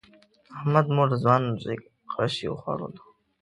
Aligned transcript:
د 0.47 0.51
احمد 0.57 0.85
مور 0.95 1.07
د 1.11 1.15
ځوان 1.23 1.41
زوی 1.63 1.77
غشی 2.13 2.47
وخوړلو. 2.49 3.03